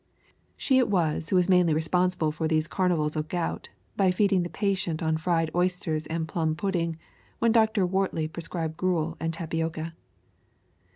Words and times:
She 0.57 0.79
it 0.79 0.89
was 0.89 1.29
who 1.29 1.35
was 1.35 1.47
mainly 1.47 1.75
responsible 1.75 2.31
for 2.31 2.47
these 2.47 2.65
carnivals 2.65 3.15
of 3.15 3.27
gout 3.27 3.69
by 3.95 4.09
feeding 4.09 4.41
the 4.41 4.49
patient 4.49 5.03
on 5.03 5.15
fried 5.15 5.51
oysters 5.53 6.07
and 6.07 6.27
plum 6.27 6.55
pudding 6.55 6.97
when 7.37 7.51
Dr. 7.51 7.85
Wortley 7.85 8.27
prescribed 8.27 8.77
gruel 8.77 9.15
and 9.19 9.31
tapioca. 9.31 9.93